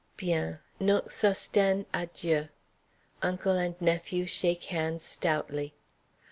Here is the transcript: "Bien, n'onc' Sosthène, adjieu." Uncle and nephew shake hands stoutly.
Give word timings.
"Bien, 0.17 0.57
n'onc' 0.79 1.11
Sosthène, 1.11 1.85
adjieu." 1.93 2.49
Uncle 3.21 3.51
and 3.55 3.79
nephew 3.79 4.25
shake 4.25 4.63
hands 4.63 5.03
stoutly. 5.03 5.75